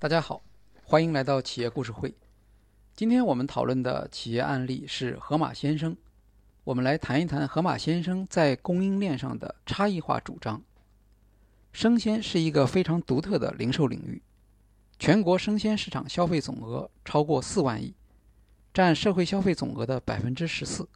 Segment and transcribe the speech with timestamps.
[0.00, 0.42] 大家好，
[0.82, 2.14] 欢迎来到企业故事会。
[2.96, 5.94] 今天我们讨论的企业案例是盒马先生。
[6.64, 10.62] 我们来谈一谈盒马先生在供应链上的差异化主张。
[11.70, 14.22] 生鲜是一个非常独特的零售领域，
[14.98, 17.94] 全国生鲜市场消费总额超过四万亿，
[18.72, 20.88] 占社会消费总额的百分之十四。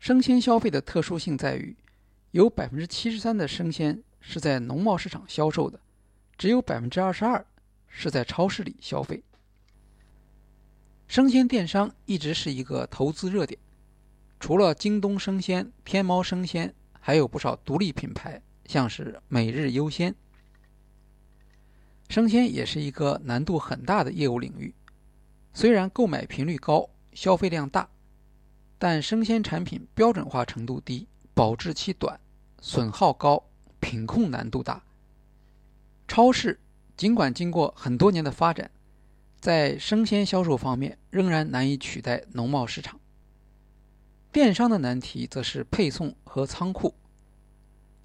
[0.00, 1.76] 生鲜消费的特殊性在于，
[2.32, 5.78] 有百分之七十三的生鲜是在农贸市场销售的。
[6.40, 7.44] 只有百分之二十二
[7.86, 9.22] 是在超市里消费。
[11.06, 13.60] 生鲜电商一直是一个投资热点，
[14.38, 20.14] 除了京东生鲜、天猫生鲜，还有不少独立品牌，像是每日优鲜。
[22.08, 24.74] 生鲜也是一个难度很大的业务领域，
[25.52, 27.86] 虽然购买频率高、消费量大，
[28.78, 32.18] 但生鲜产品标准化程度低、保质期短、
[32.62, 33.44] 损耗高、
[33.78, 34.82] 品控难度大。
[36.10, 36.58] 超市
[36.96, 38.68] 尽管经过很多年的发展，
[39.38, 42.98] 在生鲜销售方面仍然难以取代农贸市场。
[44.32, 46.92] 电商的难题则是配送和仓库。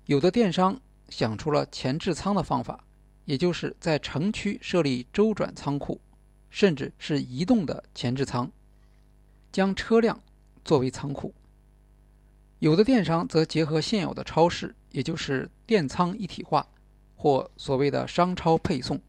[0.05, 2.83] 有的电商想出了前置仓的方法，
[3.25, 5.99] 也就是在城区设立周转仓库，
[6.51, 8.51] 甚至是移动的前置仓，
[9.51, 10.21] 将车辆
[10.63, 11.33] 作为仓库。
[12.59, 16.67] 有的电商则结合现有的超市，也就是电仓一体化。
[17.15, 19.01] 或所谓的商超配送。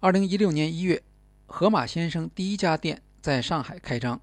[0.00, 1.02] 二零一六年一月，
[1.46, 4.20] 盒马先生第一家店在上海开张，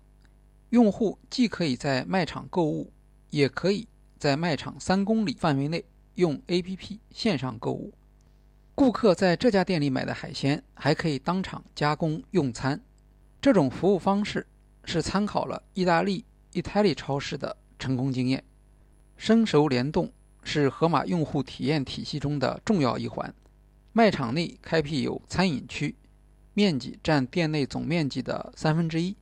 [0.69, 2.91] 用户既可以在卖场购物，
[3.29, 3.87] 也可以
[4.19, 5.83] 在卖场三公里范围内
[6.15, 7.93] 用 APP 线上购物。
[8.75, 12.79] 顾客在这家店里买的海鲜还可以当场加工用餐。
[13.41, 14.47] 这种服务方式
[14.85, 18.43] 是参考了意大利 Italy 超市的成功经验，
[19.17, 20.11] 生熟联动。
[20.43, 23.33] 是盒马用户体验体系中的重要一环。
[23.91, 25.95] 卖场内开辟有餐饮区，
[26.53, 29.15] 面积占店内总面积的三分之一。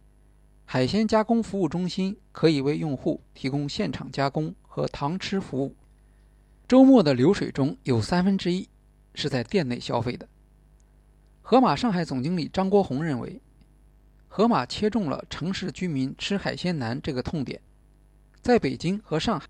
[0.66, 5.76] 海鲜加工服务中心可以为用户提供现场加工和堂吃服务。
[6.68, 8.70] 周末的流水中有三分之一
[9.14, 10.28] 是在店内消费的。
[11.42, 13.42] 盒马上海总经理张国红认为，
[14.30, 17.60] 盒马切中了城市居民吃海鲜难这个痛点。
[18.42, 19.46] 在北京和上海。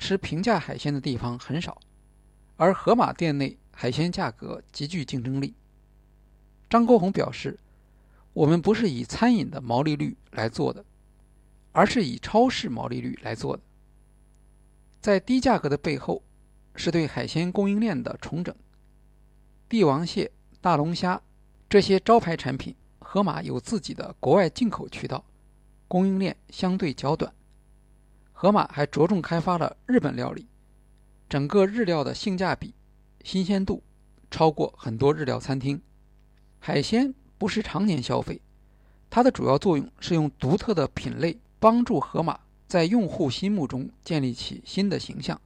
[0.00, 1.78] 吃平价海鲜的地方很少，
[2.56, 5.54] 而盒马店内海鲜价格极具竞争力。
[6.70, 7.60] 张国红表示
[8.32, 10.82] ：“我们不是以餐饮的毛利率来做的，
[11.72, 13.62] 而是以超市毛利率来做的。
[15.02, 16.22] 在低价格的背后，
[16.74, 18.56] 是对海鲜供应链的重整。
[19.68, 21.20] 帝王蟹、大龙虾
[21.68, 25.22] 这些招牌产品，盒马有自己的国外进口渠道，
[25.86, 27.30] 供应链相对较短。”
[28.42, 30.46] 盒马还着重开发了日本料理，
[31.28, 32.72] 整个日料的性价比、
[33.22, 33.82] 新鲜度
[34.30, 35.78] 超过很多日料餐厅。
[36.58, 38.40] 海鲜不是常年消费，
[39.10, 45.38] 它的主要作用是用独特的品类帮助盒马在用户心目中建立起新的形象。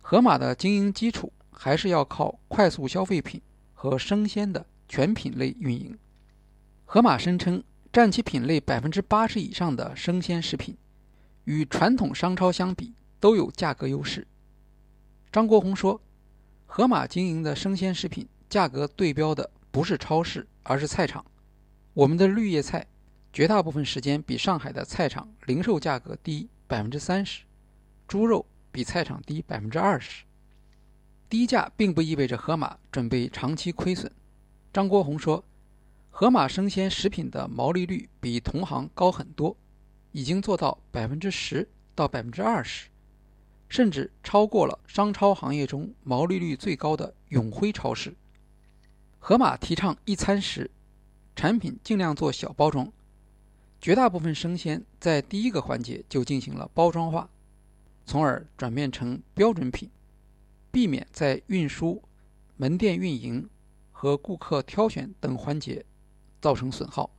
[0.00, 3.40] 盒马的经营基础还是要靠快速消费品
[3.74, 5.96] 和生鲜的全品类运营。
[6.84, 7.62] 盒马声称
[7.92, 10.76] 占其品类百分之八十以上的生鲜食品。
[11.48, 14.26] 与传统商超相比，都有价格优势。
[15.32, 15.98] 张国红说
[16.68, 21.24] ：“盒马经营的生鲜食品价格对标的不是超市，而是菜场。
[21.94, 22.86] 我们的绿叶菜
[23.32, 27.44] 绝大部分时间比上海的菜场零售价格低百分之三十，
[28.06, 30.24] 猪肉比菜场低百分之二十。
[31.30, 34.12] 低价并不意味着盒马准备长期亏损。”
[34.70, 35.42] 张国红说
[36.12, 39.56] ：“盒马生鲜食品的毛利率比同行高很多。”
[40.12, 42.88] 已经做到百分之十到百分之二十，
[43.68, 48.14] 甚至超过了商超行业中毛利率最高的永辉超市。
[49.18, 50.70] 盒马提倡一餐食，
[51.36, 52.90] 产品尽量做小包装，
[53.80, 57.28] 绝大部分生鲜在第一个环节就进行了包装化，
[58.06, 59.90] 从而转变成标准品，
[60.70, 62.02] 避免在运输、
[62.56, 63.48] 门店运营
[63.92, 65.84] 和顾客挑选等环节
[66.40, 67.10] 造成损耗。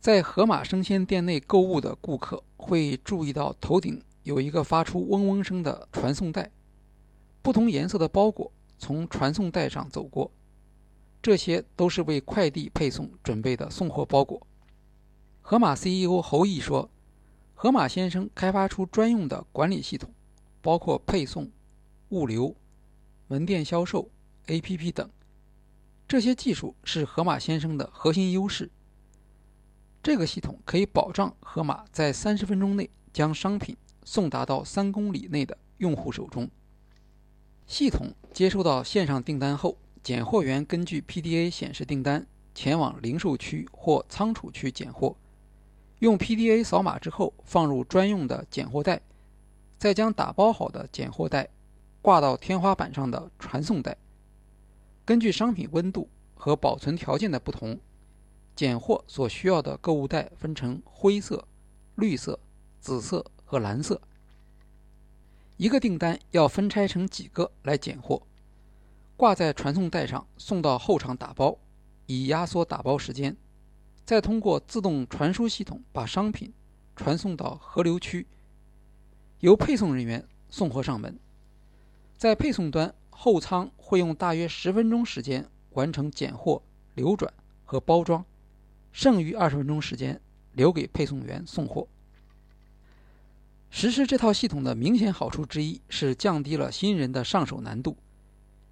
[0.00, 6.50] 在盒马生鲜店内购物的顾客会注意到头顶有一个发出嗡嗡声的传送带，
[7.42, 10.30] 不同颜色的包裹从传送带上走过，
[11.20, 14.46] 这些都是为快递配送准备的送货包裹。
[15.40, 16.88] 盒马 CEO 侯毅说
[17.54, 20.08] ：“盒马先生开发出专用的管理系统，
[20.62, 21.50] 包括配送、
[22.10, 22.54] 物流、
[23.26, 24.08] 门店销售、
[24.46, 25.10] APP 等，
[26.06, 28.70] 这些技术是盒马先生的核心优势。”
[30.08, 36.48] 这个系统可以保障盒马在三十分钟内将商品送达到三公里内的用户手中。
[37.66, 45.14] 系统接收到线上订单后，拣货员根据 PDA 显示订单前往零售区或仓储区拣货，
[45.98, 49.02] 用 PDA 扫码之后放入专用的拣货袋，
[49.76, 51.50] 再将打包好的拣货袋
[52.00, 53.94] 挂到天花板上的传送带。
[55.04, 57.78] 根据商品温度和保存条件的不同，
[58.58, 61.46] 拣货所需要的购物袋分成灰色、
[61.94, 62.40] 绿色、
[62.80, 64.00] 紫色和蓝色。
[65.58, 68.20] 一个订单要分拆成几个来拣货，
[69.16, 71.56] 挂在传送带上送到后场打包，
[72.06, 73.36] 以压缩打包时间，
[74.04, 76.52] 再通过自动传输系统把商品
[76.96, 78.26] 传送到河流区，
[79.38, 81.16] 由配送人员送货上门。
[82.16, 86.60] 在配送端，后仓会用大约十分钟时间完成拣货、
[86.96, 87.32] 流转
[87.64, 88.24] 和包装，
[88.92, 90.20] 剩余二十分钟时间
[90.52, 91.86] 留给配送员送货。
[93.70, 97.96] 实施这套系统的明显好处之一是降低了新人的上手难度。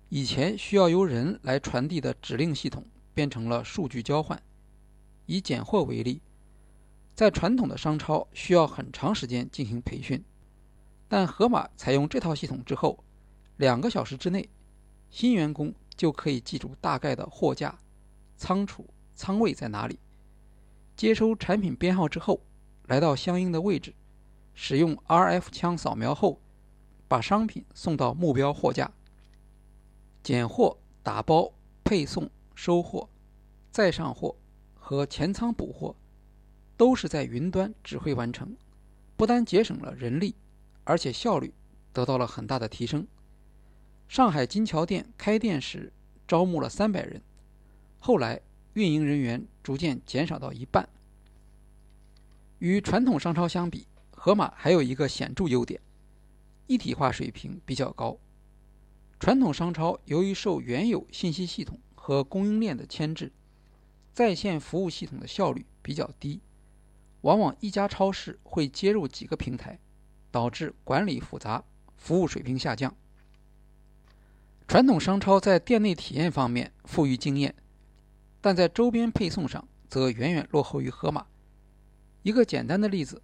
[0.08, 4.40] 以前需要由人来传递的指令系统变成了数据交换。
[5.26, 6.20] 以拣货为例，
[7.14, 10.24] 在传统的商超需要很长时间进行培训，
[11.08, 13.02] 但盒马采用这套系统之后，
[13.56, 14.48] 两个小时之内，
[15.10, 17.76] 新员工就可以记住大概的货架、
[18.36, 19.98] 仓储、仓位在哪里，
[20.96, 22.40] 接收产品编号之后，
[22.86, 23.94] 来到相应的位置。
[24.54, 26.40] 使用 RF 枪扫描后，
[27.06, 28.90] 把商品送到目标货架。
[30.22, 31.52] 拣货、打包、
[31.84, 33.08] 配送、收货、
[33.70, 34.34] 再上货
[34.74, 35.94] 和前仓补货，
[36.78, 38.56] 都是在云端指挥完成，
[39.16, 40.34] 不但节省了人力，
[40.84, 41.52] 而且效率
[41.92, 43.06] 得到了很大的提升。
[44.08, 45.92] 上海金桥店开店时
[46.26, 47.20] 招募了三百人，
[47.98, 48.40] 后来
[48.72, 50.88] 运营人员逐渐减少到一半。
[52.60, 55.80] 与传统商超相比，盒马还有一个显著优点，
[56.68, 58.16] 一体化水平比较高。
[59.18, 63.32] 传统商超由于受原有信息系统和供应链的牵制，
[64.12, 66.40] 在线服务系统的效率比较低，
[67.22, 69.80] 往往一家超市会接入几个平台，
[70.30, 71.64] 导致管理复杂，
[71.96, 72.94] 服务水平下降。
[74.68, 77.52] 传统商超在店内体验方面富于经验，
[78.46, 81.26] 但在周边配送上则远远落后于盒马。
[82.22, 83.20] 一个简单的例子。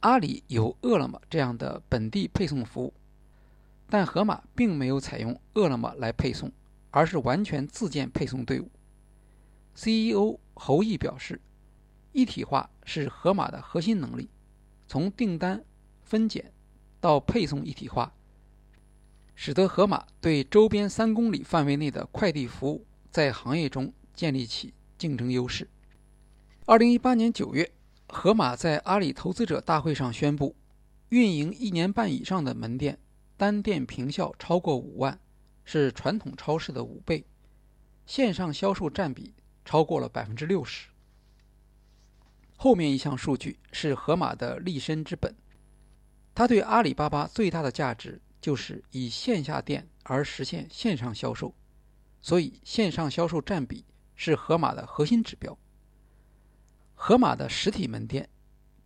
[0.00, 2.92] 阿里有饿了么这样的本地配送服务，
[3.88, 6.50] 但盒马并没有采用饿了么来配送，
[6.90, 8.68] 而是完全自建配送队伍。
[9.76, 11.40] CEO 侯毅表示，
[12.10, 14.28] 一体化是盒马的核心能力，
[14.88, 15.64] 从订单
[16.02, 16.52] 分拣
[17.00, 18.12] 到配送一体化，
[19.36, 25.68] 使得盒马对周边三公里范围内的快递服务在行业中建立起竞争优势。
[26.66, 27.70] 二零一八年九月。
[28.06, 30.54] 盒马在阿里投资者大会上宣布，
[31.08, 32.98] 运营一年半以上的门店
[33.36, 35.18] 单店坪效超过五万，
[35.64, 37.24] 是传统超市的五倍，
[38.06, 39.34] 线上销售占比
[39.64, 40.90] 超过了百分之六十。
[42.56, 45.34] 后面一项数据是盒马的立身之本，
[46.34, 51.54] 它对阿里巴巴最大的价值就是以线下店而实现线上销售，
[52.20, 53.84] 所以线上销售占比
[54.16, 55.56] 是盒马的核心指标。
[56.94, 58.28] 盒马的实体门店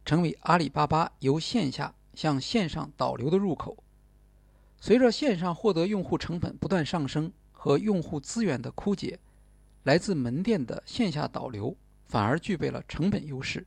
[0.04, 3.82] 成为阿里巴巴由线下向线上导流的入口。
[4.80, 9.18] 随着线上获得用户成本不断上升和用户资源的枯竭，
[9.82, 11.76] 来自门店的线下导流
[12.06, 13.66] 反而具备了成本优势。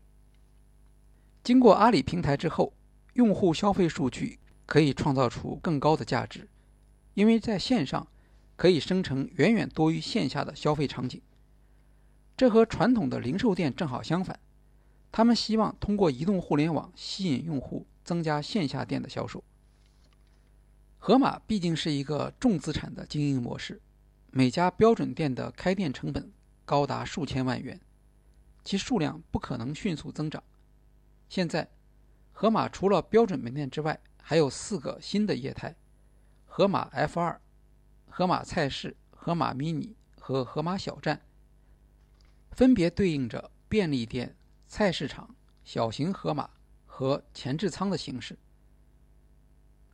[1.43, 2.73] 经过阿里平台之后，
[3.13, 6.47] 用户消费数据可以创造出更高的价值，
[7.13, 8.07] 因为在线上
[8.55, 11.21] 可以生成远远多于线下的消费场景。
[12.41, 14.39] 这和传统的零售店正好相反，
[15.11, 19.43] 他们希望通过移动互联网吸引用户，增加线下店的销售。
[20.97, 23.79] 盒马毕竟是一个重资产的经营模式，
[24.31, 26.31] 每家标准店的开店成本
[26.65, 27.79] 高达数千万元，
[28.63, 30.43] 其数量不可能迅速增长。
[31.29, 31.69] 现在，
[32.31, 35.75] 盒马除了标准门店之外，还有四个新的业态：
[36.47, 37.39] 盒马 F 二、
[38.09, 41.21] 盒马菜市、盒马 mini 和盒马小站。
[42.51, 44.35] 分别对应着便利店、
[44.67, 46.49] 菜市场、小型盒马
[46.85, 48.37] 和前置仓的形式。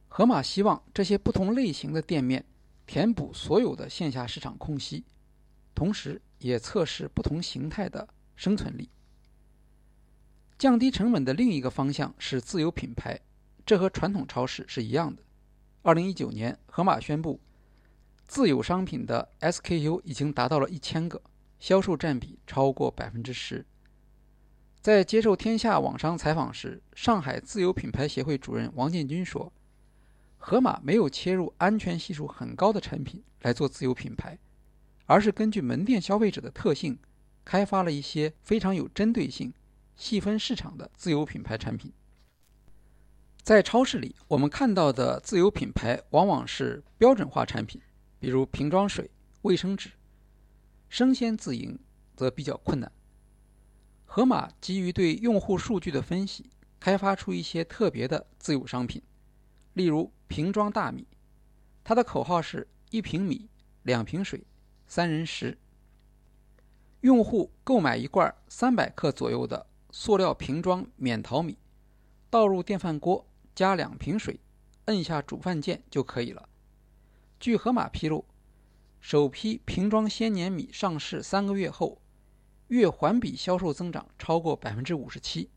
[0.07, 2.43] 盒马希望这些不同类型的店面
[2.85, 5.03] 填补所有的线下市场空隙，
[5.75, 8.89] 同时也测试不同形态的生存力。
[10.57, 13.19] 降低成本的另一个方向是自有品牌，
[13.63, 15.21] 这和传统超市是一样的。
[15.83, 17.39] 二零一九年，盒马宣布，
[18.27, 21.21] 自有商品的 SKU 已经达到了一千个。
[21.59, 23.65] 销售占比超过百分之十。
[24.79, 29.51] 在接受天下网商采访时，上海自有品牌协会主任王建军说
[30.37, 34.37] ：“盒马没有切入安全系数很高的产品来做自有品牌，
[35.05, 36.97] 而是根据门店消费者的特性，
[37.43, 39.53] 开发了一些非常有针对性、
[39.97, 41.91] 细分市场的自有品牌产品。
[43.41, 47.81] 在超市里，我们看到的自有品牌往往是标准化产品，
[48.19, 49.09] 比如瓶装水、
[49.41, 49.89] 卫生纸；
[50.89, 51.77] 生鲜自营
[52.15, 52.91] 则比较困难。
[54.05, 59.01] 盒马基于对用户数据的分析，开发出一些特别的自有商品，
[59.73, 61.05] 例如瓶装大米，
[61.83, 63.49] 它的口号是一瓶米，
[63.83, 64.45] 两瓶水，
[64.87, 65.57] 三人食。
[67.01, 71.57] 用户购买一罐三百克左右的塑料瓶装免淘米，
[72.29, 73.25] 倒入电饭锅。
[73.55, 74.39] 加两瓶水，
[74.85, 76.47] 摁下煮饭键就可以了。
[77.39, 78.23] 据盒马披露，
[79.09, 82.01] 首批瓶装鲜年米上市三个月后，
[82.67, 85.49] 月环比销售增长超过百分之五十七。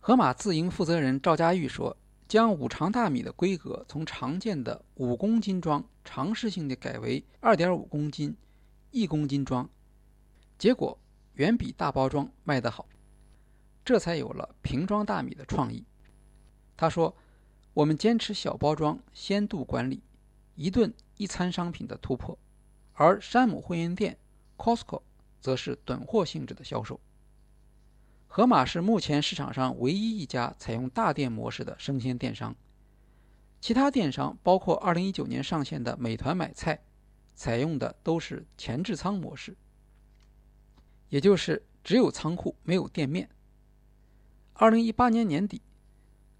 [0.00, 8.36] 盒马自营负责人赵佳玉说：“将五常大米的规格从常见的五公斤装尝试性的改为二点五公斤、
[8.90, 9.70] 一公斤装，
[10.58, 10.98] 结果
[11.34, 12.88] 远比大包装卖得好，
[13.84, 15.84] 这才有了瓶装大米的创意。”
[16.76, 17.14] 他说
[17.72, 20.02] ：“我们坚持小包装、鲜度管理，
[20.56, 22.38] 一顿一餐商品的突破，
[22.92, 24.18] 而山姆会员店
[24.56, 25.02] （Costco）
[25.40, 27.00] 则是囤货性质的销售。
[28.26, 32.54] 盒马是目前市场上唯一一家采用大店模式的生鲜电商，
[33.60, 36.82] 其他电商包括2019年上线的美团买菜，
[37.34, 39.56] 采用的都是前置仓模式，
[41.08, 43.30] 也就是只有仓库没有店面。
[44.56, 45.62] 2018年年底。”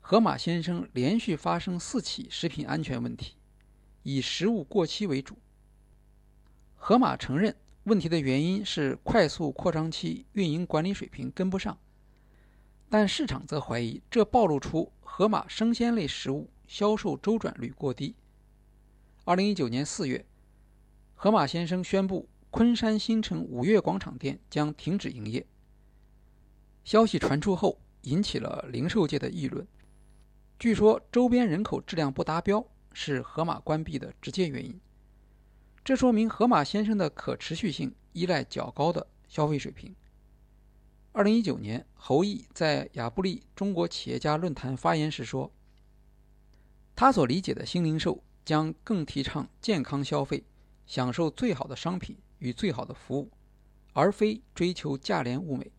[0.09, 3.35] 盒马先生连续发生四起食品安全问题，
[4.09, 5.37] 以食物过期为主。
[6.77, 11.77] 盒马承认问题的原因是快速扩张期运营管理水平跟不上，
[12.89, 18.15] 但市场则怀疑这暴露出盒马生鲜类食物销售周转率过低。
[19.25, 20.25] 二零一九年四月，
[21.17, 25.45] 盒马先生宣布昆山新城五月广场店将停止营业。
[26.85, 29.67] 消息传出后，引起了零售界的议论。
[30.61, 32.65] 据说周边人口质量不达标
[32.99, 34.81] 是盒马关闭的直接原因。
[35.85, 39.95] 这说明盒马先生的可持续性依赖较高的消费水平。
[41.13, 45.53] 二零一九年，侯毅在亚布力中国企业家论坛发言时说
[46.97, 50.43] ：“他所理解的新零售将更提倡健康消费，
[50.87, 53.31] 享受最好的商品与最好的服务，
[53.93, 55.71] 而非追求价廉物美。”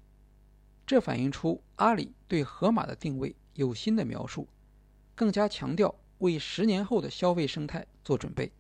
[0.85, 4.47] 这反映出阿里对盒马的定位有新的描述。
[5.15, 8.51] 更加强调为十年后的消费生态做准备。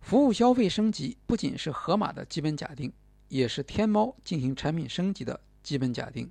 [0.00, 2.92] 服务消费升级不仅是盒马的基本假定，
[3.28, 6.30] 也是天猫进行产品升级的基本假定。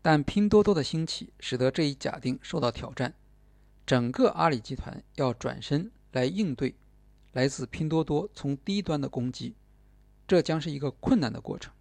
[0.00, 3.14] 但拼多多的兴起使得这一假定受到挑战，
[3.86, 6.74] 整个阿里集团要转身来应对
[7.32, 9.54] 来自拼多多从低端的攻击，
[10.26, 11.72] 这将是一个困难的过程。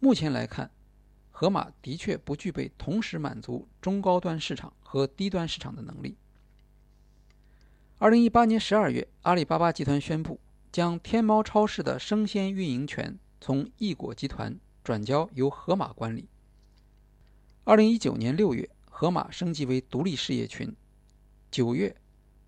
[0.00, 0.70] 目前来看。
[1.40, 6.16] 盒马的确不具备同时满足中高端市场和低端市场的能力。
[7.98, 10.40] 二零一八年十二月，阿里巴巴集团宣布
[10.72, 16.26] 将天猫超市的生鲜运营权从易果集团转交由盒马管理。
[17.62, 20.74] 二零一九年六月，盒马升级为独立事业群。
[21.52, 21.94] 九月，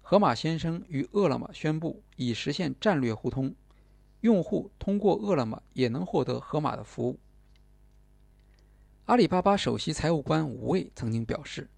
[0.02, 3.54] 盒马先生与饿了么宣布已实现战略互通，
[4.22, 7.20] 用户通过饿了么也能获得盒马的服务。
[9.10, 11.68] 阿里巴巴首席财务官吴卫曾经表示，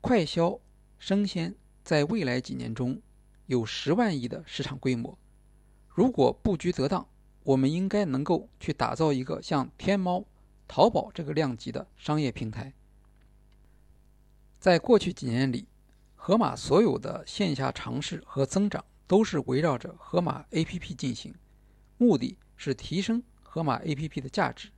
[0.00, 0.60] 快消
[1.00, 3.02] 生鲜在未来几年中
[3.46, 5.18] 有十万亿的市场规模。
[5.88, 7.08] 如果布局得当，
[7.42, 10.24] 我们应该能够去打造一个像天猫、
[10.68, 12.72] 淘宝这个量级的商业平台。
[14.60, 15.66] 在过去几年里，
[16.14, 21.34] 盒马所有的线下尝试和增长都是围绕着盒马 APP 进行，
[21.98, 24.70] 目的是提升盒马 APP 的价值。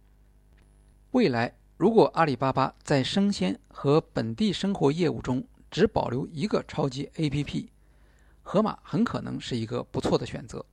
[1.11, 1.53] 未来。
[1.77, 7.69] 如果阿里巴巴在生鲜和本地生活业务中只保留一个超级 APP，
[8.43, 10.65] 盒马很可能是一个不错的选择。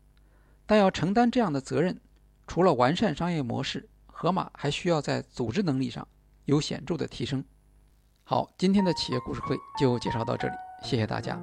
[0.66, 2.00] 但要承担这样的责任，
[2.48, 6.08] 除了完善商业模式，盒马还需要在组织能力上
[6.46, 7.44] 有显著的提升。
[8.24, 11.38] 好，今天的企业故事会就介绍到这里，谢谢大家。